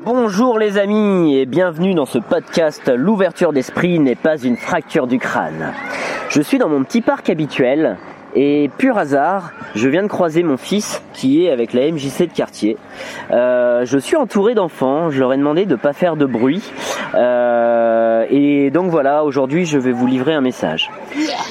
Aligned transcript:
Bonjour 0.00 0.58
les 0.58 0.78
amis 0.78 1.36
et 1.36 1.44
bienvenue 1.44 1.92
dans 1.92 2.06
ce 2.06 2.18
podcast 2.18 2.90
L'ouverture 2.96 3.52
d'esprit 3.52 3.98
n'est 3.98 4.14
pas 4.14 4.38
une 4.38 4.56
fracture 4.56 5.06
du 5.06 5.18
crâne. 5.18 5.74
Je 6.30 6.40
suis 6.40 6.56
dans 6.56 6.70
mon 6.70 6.82
petit 6.82 7.02
parc 7.02 7.28
habituel 7.28 7.98
et 8.34 8.70
pur 8.78 8.96
hasard, 8.96 9.52
je 9.74 9.90
viens 9.90 10.02
de 10.02 10.08
croiser 10.08 10.42
mon 10.42 10.56
fils 10.56 11.02
qui 11.12 11.44
est 11.44 11.50
avec 11.50 11.74
la 11.74 11.92
MJC 11.92 12.20
de 12.20 12.32
quartier. 12.32 12.78
Euh, 13.32 13.84
je 13.84 13.98
suis 13.98 14.16
entouré 14.16 14.54
d'enfants, 14.54 15.10
je 15.10 15.20
leur 15.20 15.34
ai 15.34 15.36
demandé 15.36 15.66
de 15.66 15.72
ne 15.72 15.76
pas 15.76 15.92
faire 15.92 16.16
de 16.16 16.24
bruit. 16.24 16.62
Euh, 17.14 18.24
et 18.30 18.70
donc 18.70 18.90
voilà, 18.90 19.24
aujourd'hui 19.24 19.66
je 19.66 19.76
vais 19.76 19.92
vous 19.92 20.06
livrer 20.06 20.32
un 20.32 20.40
message. 20.40 20.90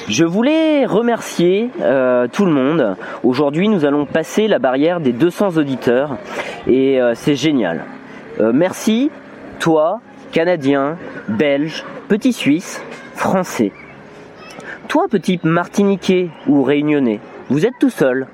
Je 0.08 0.24
voulais 0.24 0.84
remercier 0.84 1.70
euh, 1.80 2.26
tout 2.26 2.44
le 2.44 2.52
monde. 2.52 2.96
Aujourd'hui 3.22 3.68
nous 3.68 3.84
allons 3.84 4.04
passer 4.04 4.48
la 4.48 4.58
barrière 4.58 4.98
des 4.98 5.12
200 5.12 5.58
auditeurs 5.58 6.16
et 6.66 6.98
c'est 7.14 7.36
génial. 7.36 7.84
Merci, 8.52 9.10
toi, 9.58 10.00
Canadien, 10.32 10.96
Belge, 11.28 11.84
Petit 12.08 12.32
Suisse, 12.32 12.82
Français. 13.14 13.72
Toi, 14.88 15.06
petit 15.08 15.38
Martiniquais 15.44 16.30
ou 16.46 16.62
Réunionnais, 16.62 17.20
vous 17.48 17.66
êtes 17.66 17.78
tout 17.78 17.90
seul, 17.90 18.26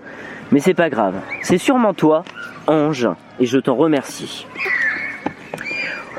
mais 0.50 0.60
c'est 0.60 0.74
pas 0.74 0.90
grave. 0.90 1.14
C'est 1.42 1.58
sûrement 1.58 1.94
toi, 1.94 2.24
ange, 2.66 3.08
et 3.40 3.46
je 3.46 3.58
t'en 3.58 3.74
remercie. 3.74 4.46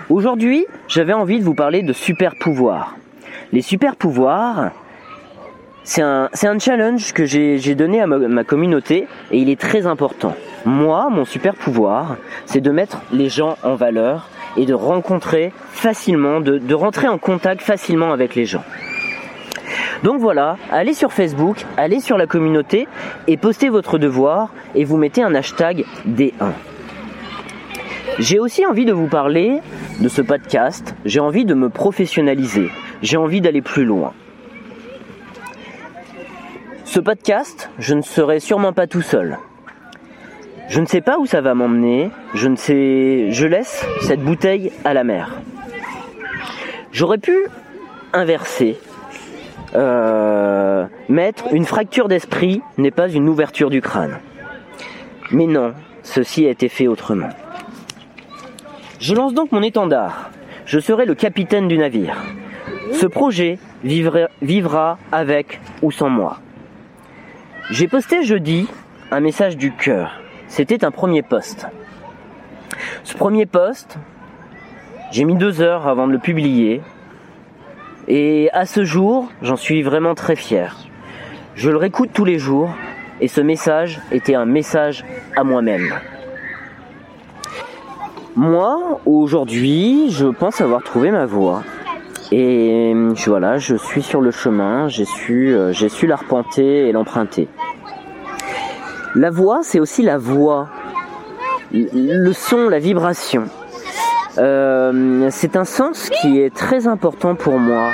Aujourd'hui, 0.09 0.65
j'avais 0.87 1.13
envie 1.13 1.39
de 1.39 1.43
vous 1.43 1.53
parler 1.53 1.81
de 1.81 1.93
super 1.93 2.33
pouvoirs. 2.39 2.95
Les 3.51 3.61
super 3.61 3.95
pouvoirs, 3.95 4.71
c'est 5.83 6.01
un, 6.01 6.59
challenge 6.59 7.13
que 7.13 7.25
j'ai 7.25 7.75
donné 7.75 8.01
à 8.01 8.07
ma, 8.07 8.43
communauté 8.43 9.07
et 9.31 9.37
il 9.37 9.49
est 9.49 9.59
très 9.59 9.87
important. 9.87 10.35
Moi, 10.65 11.09
mon 11.09 11.25
super 11.25 11.55
pouvoir, 11.55 12.17
c'est 12.45 12.61
de 12.61 12.71
mettre 12.71 13.01
les 13.11 13.29
gens 13.29 13.57
en 13.63 13.75
valeur 13.75 14.29
et 14.57 14.65
de 14.65 14.73
rencontrer 14.73 15.53
facilement, 15.71 16.41
de 16.41 16.73
rentrer 16.73 17.07
en 17.07 17.17
contact 17.17 17.61
facilement 17.61 18.11
avec 18.11 18.35
les 18.35 18.45
gens. 18.45 18.63
Donc 20.03 20.21
voilà, 20.21 20.57
allez 20.71 20.93
sur 20.93 21.11
Facebook, 21.11 21.65
allez 21.77 21.99
sur 21.99 22.17
la 22.17 22.25
communauté 22.25 22.87
et 23.27 23.37
postez 23.37 23.69
votre 23.69 23.97
devoir 23.97 24.49
et 24.75 24.85
vous 24.85 24.97
mettez 24.97 25.21
un 25.21 25.35
hashtag 25.35 25.85
D1. 26.07 26.51
J'ai 28.17 28.39
aussi 28.39 28.65
envie 28.65 28.85
de 28.85 28.93
vous 28.93 29.07
parler 29.07 29.59
de 29.99 30.09
ce 30.09 30.21
podcast, 30.21 30.95
j'ai 31.05 31.19
envie 31.19 31.45
de 31.45 31.53
me 31.53 31.69
professionnaliser, 31.69 32.69
j'ai 33.01 33.17
envie 33.17 33.41
d'aller 33.41 33.61
plus 33.61 33.85
loin. 33.85 34.13
Ce 36.85 36.99
podcast, 36.99 37.69
je 37.77 37.93
ne 37.93 38.01
serai 38.01 38.39
sûrement 38.39 38.73
pas 38.73 38.87
tout 38.87 39.01
seul. 39.01 39.37
Je 40.69 40.79
ne 40.79 40.85
sais 40.85 41.01
pas 41.01 41.17
où 41.17 41.25
ça 41.25 41.41
va 41.41 41.55
m'emmener, 41.55 42.11
je 42.33 42.47
ne 42.47 42.55
sais, 42.55 43.31
je 43.31 43.47
laisse 43.47 43.85
cette 44.01 44.21
bouteille 44.21 44.71
à 44.85 44.93
la 44.93 45.03
mer. 45.03 45.35
J'aurais 46.91 47.17
pu 47.17 47.35
inverser 48.13 48.77
euh, 49.75 50.85
mettre 51.09 51.53
une 51.53 51.65
fracture 51.65 52.07
d'esprit 52.07 52.61
n'est 52.77 52.91
pas 52.91 53.09
une 53.09 53.29
ouverture 53.29 53.69
du 53.69 53.81
crâne. 53.81 54.19
Mais 55.31 55.45
non, 55.45 55.73
ceci 56.01 56.47
a 56.47 56.49
été 56.49 56.69
fait 56.69 56.87
autrement. 56.87 57.29
Je 58.99 59.13
lance 59.13 59.33
donc 59.33 59.51
mon 59.51 59.61
étendard. 59.61 60.31
Je 60.65 60.79
serai 60.79 61.05
le 61.05 61.15
capitaine 61.15 61.67
du 61.67 61.77
navire. 61.77 62.17
Ce 62.93 63.05
projet 63.05 63.59
vivra, 63.83 64.27
vivra 64.41 64.97
avec 65.11 65.59
ou 65.81 65.91
sans 65.91 66.09
moi. 66.09 66.39
J'ai 67.69 67.87
posté 67.87 68.23
jeudi 68.23 68.67
un 69.11 69.19
message 69.19 69.55
du 69.55 69.71
cœur. 69.71 70.18
C'était 70.49 70.83
un 70.83 70.91
premier 70.91 71.21
poste. 71.21 71.67
Ce 73.03 73.15
premier 73.15 73.45
poste, 73.45 73.97
j'ai 75.11 75.23
mis 75.23 75.35
deux 75.35 75.61
heures 75.61 75.87
avant 75.87 76.07
de 76.07 76.11
le 76.11 76.17
publier 76.17 76.81
et 78.07 78.49
à 78.51 78.65
ce 78.65 78.83
jour, 78.83 79.29
j'en 79.43 79.55
suis 79.55 79.83
vraiment 79.83 80.15
très 80.15 80.35
fier. 80.35 80.75
Je 81.53 81.69
le 81.69 81.77
réécoute 81.77 82.09
tous 82.13 82.25
les 82.25 82.39
jours 82.39 82.71
et 83.21 83.27
ce 83.27 83.41
message 83.41 84.01
était 84.11 84.33
un 84.33 84.45
message 84.45 85.05
à 85.35 85.43
moi-même. 85.43 85.93
Moi, 88.35 88.99
aujourd'hui, 89.05 90.09
je 90.09 90.25
pense 90.25 90.61
avoir 90.61 90.83
trouvé 90.83 91.11
ma 91.11 91.27
voie. 91.27 91.61
Et 92.31 92.93
voilà, 93.27 93.59
je 93.59 93.75
suis 93.75 94.01
sur 94.01 94.21
le 94.21 94.31
chemin, 94.31 94.87
j'ai 94.87 95.05
su, 95.05 95.53
euh, 95.53 95.73
j'ai 95.73 95.89
su 95.89 96.07
l'arpenter 96.07 96.87
et 96.87 96.91
l'emprunter. 96.91 97.47
La 99.15 99.31
voix, 99.31 99.59
c'est 99.63 99.79
aussi 99.79 100.03
la 100.03 100.17
voix, 100.17 100.67
le 101.71 102.31
son, 102.33 102.69
la 102.69 102.79
vibration. 102.79 103.45
Euh, 104.37 105.27
c'est 105.31 105.55
un 105.55 105.65
sens 105.65 106.09
qui 106.09 106.39
est 106.39 106.53
très 106.53 106.87
important 106.87 107.35
pour 107.35 107.57
moi. 107.59 107.91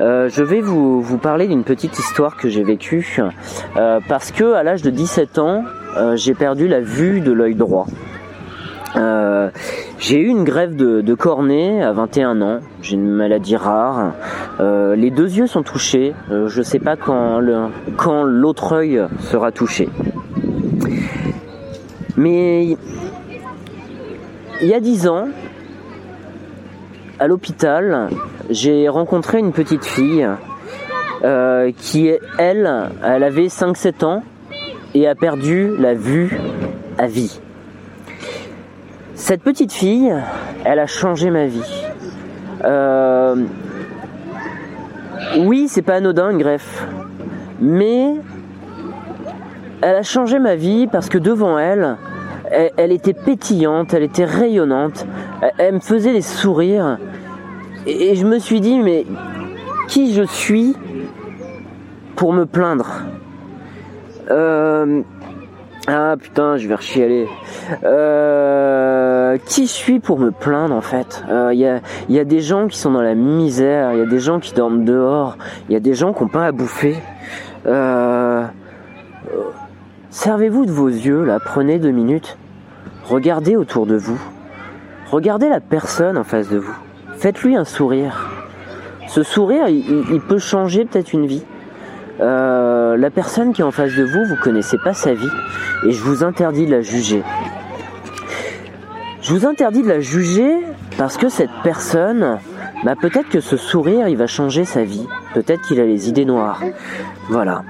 Euh, 0.00 0.28
je 0.28 0.42
vais 0.42 0.60
vous, 0.60 1.02
parler 1.22 1.46
d'une 1.46 1.64
petite 1.64 1.98
histoire 1.98 2.36
que 2.36 2.48
j'ai 2.48 2.64
vécue 2.64 3.06
euh, 3.76 4.00
parce 4.08 4.30
que 4.32 4.52
à 4.52 4.62
l'âge 4.62 4.82
de 4.82 4.90
17 4.90 5.38
ans, 5.38 5.64
j'ai 6.14 6.34
perdu 6.34 6.68
la 6.68 6.80
vue 6.80 7.20
de 7.20 7.32
l'œil 7.32 7.54
droit. 7.54 7.86
j'ai 9.98 10.18
eu 10.18 10.26
une 10.26 10.44
grève 10.44 10.76
de, 10.76 11.14
cornée 11.14 11.82
à 11.82 11.92
21 11.92 12.42
ans. 12.42 12.60
J'ai 12.82 12.96
une 12.96 13.08
maladie 13.08 13.56
rare. 13.56 14.12
les 14.60 15.10
deux 15.10 15.38
yeux 15.38 15.46
sont 15.46 15.62
touchés. 15.62 16.12
je 16.28 16.58
ne 16.58 16.64
sais 16.64 16.80
pas 16.80 16.96
quand 16.96 17.40
quand 17.96 18.24
l'autre 18.24 18.74
œil 18.74 19.00
sera 19.20 19.52
touché. 19.52 19.88
Mais 22.16 22.76
il 24.62 24.68
y 24.68 24.74
a 24.74 24.80
10 24.80 25.08
ans, 25.08 25.28
à 27.18 27.26
l'hôpital, 27.26 28.08
j'ai 28.50 28.88
rencontré 28.88 29.38
une 29.38 29.52
petite 29.52 29.84
fille 29.84 30.26
euh, 31.24 31.72
qui, 31.76 32.10
elle, 32.38 32.90
elle 33.04 33.22
avait 33.22 33.46
5-7 33.46 34.04
ans 34.04 34.22
et 34.94 35.06
a 35.06 35.14
perdu 35.14 35.70
la 35.78 35.94
vue 35.94 36.38
à 36.98 37.06
vie. 37.06 37.40
Cette 39.14 39.42
petite 39.42 39.72
fille, 39.72 40.14
elle 40.64 40.78
a 40.78 40.86
changé 40.86 41.30
ma 41.30 41.46
vie. 41.46 41.84
Euh, 42.64 43.36
oui, 45.38 45.68
c'est 45.68 45.82
pas 45.82 45.94
anodin 45.94 46.30
une 46.30 46.38
greffe, 46.38 46.86
mais 47.60 48.14
elle 49.82 49.96
a 49.96 50.02
changé 50.02 50.38
ma 50.38 50.56
vie 50.56 50.86
parce 50.86 51.08
que 51.08 51.18
devant 51.18 51.58
elle, 51.58 51.96
elle, 52.50 52.92
était 52.92 53.12
pétillante, 53.12 53.94
elle 53.94 54.02
était 54.02 54.24
rayonnante, 54.24 55.06
elle, 55.58 55.74
me 55.74 55.80
faisait 55.80 56.12
des 56.12 56.22
sourires. 56.22 56.98
Et, 57.86 58.14
je 58.16 58.26
me 58.26 58.38
suis 58.38 58.60
dit, 58.60 58.78
mais 58.78 59.06
qui 59.88 60.12
je 60.14 60.22
suis 60.22 60.74
pour 62.16 62.32
me 62.32 62.46
plaindre 62.46 63.02
euh, 64.30 65.02
Ah 65.86 66.16
putain, 66.20 66.56
je 66.56 66.66
vais 66.66 66.74
rechialer. 66.74 67.28
Euh, 67.84 69.36
qui 69.46 69.66
je 69.66 69.72
suis 69.72 70.00
pour 70.00 70.18
me 70.18 70.30
plaindre 70.30 70.74
en 70.74 70.80
fait 70.80 71.24
Il 71.28 71.32
euh, 71.32 71.80
y, 72.08 72.18
a, 72.18 72.24
des 72.24 72.40
gens 72.40 72.68
qui 72.68 72.78
sont 72.78 72.92
dans 72.92 73.02
la 73.02 73.14
misère, 73.14 73.92
il 73.92 73.98
y 73.98 74.02
a 74.02 74.06
des 74.06 74.20
gens 74.20 74.40
qui 74.40 74.54
dorment 74.54 74.84
dehors, 74.84 75.36
il 75.68 75.72
y 75.72 75.76
a 75.76 75.80
des 75.80 75.94
gens 75.94 76.12
qui 76.12 76.22
n'ont 76.22 76.28
pas 76.28 76.46
à 76.46 76.52
bouffer. 76.52 76.96
Euh, 77.66 78.44
Servez-vous 80.16 80.64
de 80.64 80.72
vos 80.72 80.88
yeux, 80.88 81.24
là, 81.24 81.38
prenez 81.38 81.78
deux 81.78 81.90
minutes. 81.90 82.38
Regardez 83.04 83.54
autour 83.54 83.84
de 83.84 83.96
vous. 83.96 84.18
Regardez 85.10 85.50
la 85.50 85.60
personne 85.60 86.16
en 86.16 86.24
face 86.24 86.48
de 86.48 86.56
vous. 86.56 86.74
Faites-lui 87.18 87.54
un 87.54 87.66
sourire. 87.66 88.30
Ce 89.08 89.22
sourire, 89.22 89.68
il, 89.68 90.20
peut 90.26 90.38
changer 90.38 90.86
peut-être 90.86 91.12
une 91.12 91.26
vie. 91.26 91.44
Euh, 92.20 92.96
la 92.96 93.10
personne 93.10 93.52
qui 93.52 93.60
est 93.60 93.64
en 93.64 93.70
face 93.70 93.94
de 93.94 94.04
vous, 94.04 94.24
vous 94.24 94.42
connaissez 94.42 94.78
pas 94.78 94.94
sa 94.94 95.12
vie 95.12 95.28
et 95.86 95.92
je 95.92 96.02
vous 96.02 96.24
interdis 96.24 96.64
de 96.64 96.70
la 96.70 96.80
juger. 96.80 97.22
Je 99.20 99.34
vous 99.34 99.44
interdis 99.44 99.82
de 99.82 99.88
la 99.88 100.00
juger 100.00 100.50
parce 100.96 101.18
que 101.18 101.28
cette 101.28 101.52
personne, 101.62 102.38
bah 102.86 102.94
peut-être 102.98 103.28
que 103.28 103.40
ce 103.40 103.58
sourire, 103.58 104.08
il 104.08 104.16
va 104.16 104.26
changer 104.26 104.64
sa 104.64 104.82
vie. 104.82 105.06
Peut-être 105.34 105.60
qu'il 105.68 105.78
a 105.78 105.84
les 105.84 106.08
idées 106.08 106.24
noires. 106.24 106.62
Voilà. 107.28 107.64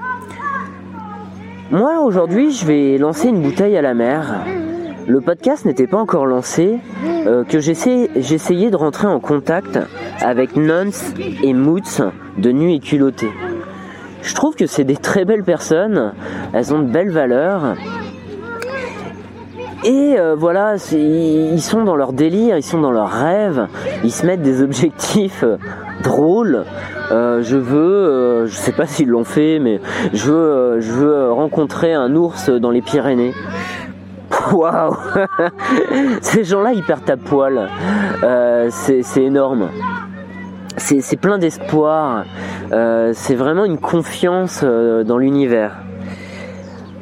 Moi 1.69 1.99
aujourd'hui 1.99 2.51
je 2.51 2.65
vais 2.65 2.97
lancer 2.97 3.27
une 3.27 3.41
bouteille 3.41 3.75
à 3.75 3.81
la 3.81 3.93
mer. 3.93 4.45
Le 5.05 5.19
podcast 5.19 5.65
n'était 5.65 5.85
pas 5.85 5.97
encore 5.97 6.25
lancé, 6.25 6.79
euh, 7.05 7.43
que 7.43 7.59
j'essayais 7.59 8.69
de 8.69 8.75
rentrer 8.75 9.07
en 9.07 9.19
contact 9.19 9.77
avec 10.21 10.55
Nonce 10.55 11.13
et 11.43 11.53
Moots 11.53 12.01
de 12.37 12.51
Nuit 12.53 12.75
et 12.75 12.79
Culotté. 12.79 13.27
Je 14.21 14.33
trouve 14.33 14.55
que 14.55 14.65
c'est 14.65 14.85
des 14.85 14.95
très 14.95 15.25
belles 15.25 15.43
personnes, 15.43 16.13
elles 16.53 16.73
ont 16.73 16.79
de 16.79 16.89
belles 16.89 17.11
valeurs. 17.11 17.75
Et 19.83 20.15
euh, 20.17 20.35
voilà, 20.35 20.75
ils 20.91 21.61
sont 21.61 21.83
dans 21.83 21.95
leur 21.95 22.13
délire, 22.13 22.57
ils 22.57 22.63
sont 22.63 22.81
dans 22.81 22.91
leurs 22.91 23.11
rêves, 23.11 23.67
ils 24.03 24.11
se 24.11 24.25
mettent 24.25 24.41
des 24.41 24.61
objectifs 24.61 25.43
euh, 25.43 25.57
drôles. 26.03 26.65
Euh, 27.11 27.41
je 27.43 27.57
veux, 27.57 28.47
je 28.47 28.55
sais 28.55 28.71
pas 28.71 28.85
s'ils 28.85 29.09
l'ont 29.09 29.23
fait, 29.23 29.59
mais 29.59 29.79
je 30.13 30.31
veux, 30.31 30.79
je 30.81 30.91
veux 30.91 31.31
rencontrer 31.31 31.93
un 31.93 32.15
ours 32.15 32.49
dans 32.49 32.71
les 32.71 32.81
Pyrénées. 32.81 33.33
Waouh 34.51 34.95
Ces 36.21 36.43
gens-là, 36.43 36.73
ils 36.73 36.83
perdent 36.83 37.09
à 37.09 37.17
poil. 37.17 37.69
C'est 38.69 39.23
énorme. 39.23 39.69
C'est 40.75 41.19
plein 41.19 41.37
d'espoir. 41.37 42.25
C'est 42.71 43.35
vraiment 43.35 43.63
une 43.63 43.77
confiance 43.77 44.63
dans 44.63 45.17
l'univers. 45.17 45.77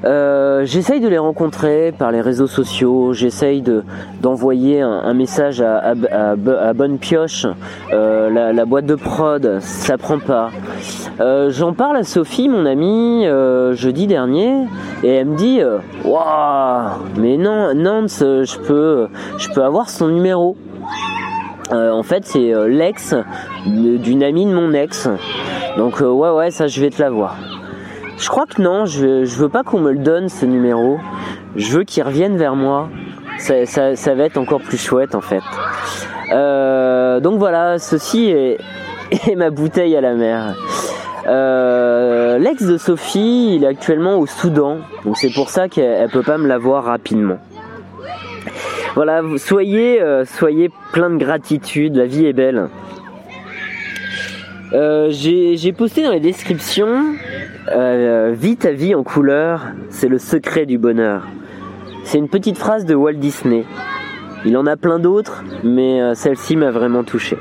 Euh, 0.04 0.66
j'essaye 0.66 1.00
de 1.00 1.08
les 1.08 1.18
rencontrer 1.18 1.94
par 1.98 2.12
les 2.12 2.22
réseaux 2.22 2.48
sociaux, 2.48 3.14
j'essaye 3.14 3.62
de, 3.62 3.84
d'envoyer 4.22 4.82
un, 4.82 5.14
message 5.14 5.62
à, 5.62 5.94
à, 6.12 6.74
Bonne 6.74 6.98
Pioche, 6.98 7.48
euh, 7.94 8.54
la, 8.54 8.66
boîte 8.66 8.86
de 8.86 8.96
prod, 8.96 9.60
ça 9.62 9.98
prend 9.98 10.20
pas. 10.20 10.52
Euh, 11.20 11.50
j'en 11.50 11.74
parle 11.74 11.98
à 11.98 12.04
Sophie, 12.04 12.50
mon 12.50 12.66
amie, 12.66 13.26
jeudi 13.74 14.06
dernier, 14.08 14.66
et 15.04 15.10
elle 15.10 15.28
me 15.28 15.38
dit 15.38 15.62
Waouh, 16.04 16.90
mais 17.18 17.38
non, 17.38 17.74
Nance, 17.74 18.20
je 18.20 18.60
peux, 18.60 19.08
je 19.38 19.50
peux 19.50 19.64
avoir 19.64 19.90
son 19.90 20.10
numéro. 20.10 20.56
en 21.72 22.04
fait, 22.04 22.26
c'est 22.26 22.54
l'ex 22.68 23.16
d'une 23.66 24.24
amie 24.24 24.46
de 24.46 24.54
mon 24.54 24.74
ex. 24.74 25.10
Donc, 25.78 26.00
ouais, 26.00 26.30
ouais, 26.30 26.52
ça, 26.52 26.68
je 26.68 26.82
vais 26.82 26.90
te 26.90 27.02
l'avoir. 27.02 27.55
Je 28.18 28.30
crois 28.30 28.46
que 28.46 28.62
non, 28.62 28.86
je, 28.86 29.26
veux 29.38 29.50
pas 29.50 29.64
qu'on 29.64 29.80
me 29.80 29.92
le 29.92 30.00
donne 30.00 30.30
ce 30.30 30.46
numéro. 30.46 31.00
Je 31.56 31.78
veux 31.78 31.84
qu'il 31.84 32.04
revienne 32.04 32.38
vers 32.38 32.56
moi. 32.56 32.90
Ça, 33.38 33.66
ça, 33.66 34.16
va 34.16 34.24
être 34.24 34.38
encore 34.38 34.62
plus 34.62 34.78
chouette 34.78 35.16
en 35.16 35.22
fait. 35.22 35.44
Euh, 36.32 37.20
donc 37.20 37.38
voilà, 37.38 37.78
ceci 37.78 38.30
est, 38.30 38.58
ma 39.36 39.50
bouteille 39.50 39.96
à 39.96 40.02
la 40.02 40.14
mer. 40.14 40.56
Euh, 41.28 42.38
l'ex 42.38 42.64
de 42.64 42.78
Sophie, 42.78 43.56
il 43.56 43.64
est 43.64 43.68
actuellement 43.68 44.18
au 44.18 44.28
Soudan, 44.28 44.78
donc 45.04 45.18
c'est 45.18 45.34
pour 45.34 45.50
ça 45.50 45.68
qu'elle 45.68 46.10
peut 46.10 46.22
pas 46.22 46.38
me 46.38 46.48
l'avoir 46.48 46.84
rapidement. 46.86 47.40
Voilà, 48.94 49.22
soyez, 49.38 50.02
euh, 50.02 50.24
soyez 50.24 50.70
plein 50.94 51.10
de 51.10 51.18
gratitude, 51.18 51.96
la 51.96 52.06
vie 52.06 52.28
est 52.28 52.34
belle. 52.34 52.70
Euh, 54.74 55.10
j'ai 55.10 55.74
posté 55.74 56.04
dans 56.04 56.12
les 56.12 56.20
descriptions 56.20 57.04
euh, 57.70 58.34
Vis 58.36 58.58
ta 58.58 58.72
vie 58.72 58.96
en 58.96 59.04
couleur, 59.04 59.64
c'est 59.90 60.08
le 60.08 60.18
secret 60.18 60.66
du 60.66 60.78
bonheur. 60.78 61.28
C'est 62.04 62.18
une 62.18 62.30
petite 62.30 62.58
phrase 62.58 62.86
de 62.86 62.96
Walt 62.96 63.14
Disney. 63.14 63.64
Il 64.46 64.56
en 64.58 64.66
a 64.68 64.78
plein 64.78 65.00
d'autres, 65.00 65.44
mais 65.64 66.02
euh, 66.02 66.14
celle-ci 66.14 66.56
m'a 66.56 66.72
vraiment 66.72 67.04
touché. 67.04 67.38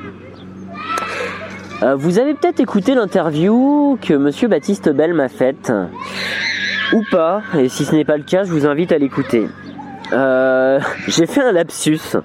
Euh, 1.82 1.94
vous 1.97 2.19
avez 2.19 2.35
peut-être 2.35 2.61
écouté 2.61 2.94
l'interview 2.94 3.99
que 4.00 4.15
Monsieur 4.15 4.49
Baptiste 4.49 4.88
Bell 4.88 5.12
m'a 5.12 5.29
faite, 5.29 5.73
ou 6.93 7.03
pas, 7.11 7.43
et 7.59 7.69
si 7.69 7.85
ce 7.85 7.94
n'est 7.94 8.05
pas 8.05 8.17
le 8.17 8.23
cas, 8.23 8.44
je 8.44 8.50
vous 8.50 8.67
invite 8.67 8.93
à 8.93 8.99
l'écouter. 8.99 9.49
J'ai 11.09 11.26
fait 11.26 11.43
un 11.43 11.50
lapsus. 11.50 12.17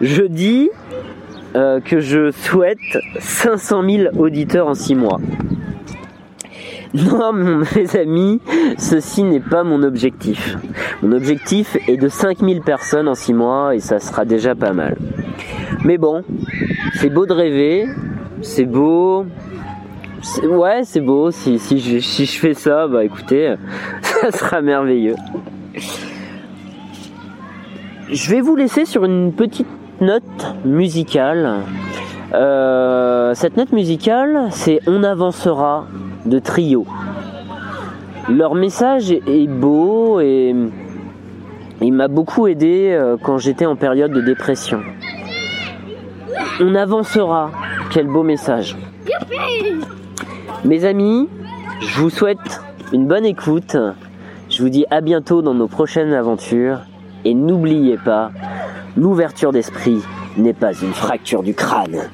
Je 0.00 0.22
dis 0.22 0.70
euh, 1.56 1.80
que 1.80 2.00
je 2.00 2.30
souhaite 2.32 2.78
500 3.18 3.82
000 3.88 4.16
auditeurs 4.18 4.66
en 4.66 4.74
6 4.74 4.94
mois. 4.94 5.20
Non, 6.94 7.32
mes 7.32 7.96
amis, 7.96 8.40
ceci 8.78 9.22
n'est 9.22 9.40
pas 9.40 9.64
mon 9.64 9.82
objectif. 9.82 10.56
Mon 11.02 11.12
objectif 11.12 11.76
est 11.88 11.96
de 11.96 12.08
5000 12.08 12.62
personnes 12.62 13.08
en 13.08 13.14
6 13.14 13.34
mois 13.34 13.74
et 13.74 13.80
ça 13.80 13.98
sera 13.98 14.24
déjà 14.24 14.54
pas 14.54 14.72
mal. 14.72 14.96
Mais 15.84 15.98
bon, 15.98 16.22
c'est 16.94 17.10
beau 17.10 17.26
de 17.26 17.32
rêver, 17.32 17.86
c'est 18.42 18.64
beau. 18.64 19.26
Ouais, 20.42 20.82
c'est 20.84 21.00
beau. 21.00 21.30
Si, 21.30 21.58
si, 21.58 21.78
je, 21.78 21.98
si 21.98 22.26
je 22.26 22.38
fais 22.38 22.54
ça, 22.54 22.88
bah 22.88 23.04
écoutez, 23.04 23.54
ça 24.02 24.30
sera 24.30 24.60
merveilleux. 24.60 25.16
Je 28.10 28.30
vais 28.30 28.40
vous 28.40 28.56
laisser 28.56 28.84
sur 28.84 29.04
une 29.04 29.32
petite 29.32 29.66
note 30.00 30.22
musicale. 30.64 31.56
Euh, 32.34 33.34
cette 33.34 33.56
note 33.56 33.72
musicale, 33.72 34.48
c'est 34.50 34.80
On 34.86 35.02
avancera 35.02 35.86
de 36.26 36.38
Trio. 36.38 36.86
Leur 38.28 38.54
message 38.54 39.10
est 39.12 39.48
beau 39.48 40.20
et 40.20 40.54
il 41.80 41.92
m'a 41.92 42.08
beaucoup 42.08 42.46
aidé 42.46 42.90
euh, 42.92 43.16
quand 43.22 43.38
j'étais 43.38 43.66
en 43.66 43.76
période 43.76 44.12
de 44.12 44.20
dépression. 44.20 44.80
On 46.60 46.74
avancera. 46.74 47.50
Quel 47.90 48.08
beau 48.08 48.22
message. 48.22 48.76
Mes 50.64 50.84
amis, 50.84 51.28
je 51.80 52.00
vous 52.00 52.10
souhaite 52.10 52.60
une 52.92 53.06
bonne 53.06 53.24
écoute. 53.24 53.76
Je 54.50 54.62
vous 54.62 54.68
dis 54.68 54.84
à 54.90 55.00
bientôt 55.00 55.40
dans 55.40 55.54
nos 55.54 55.68
prochaines 55.68 56.12
aventures. 56.12 56.80
Et 57.24 57.34
n'oubliez 57.34 57.96
pas, 57.96 58.30
L'ouverture 58.96 59.52
d'esprit 59.52 60.02
n'est 60.38 60.54
pas 60.54 60.72
une 60.72 60.94
fracture 60.94 61.42
du 61.42 61.52
crâne. 61.52 62.08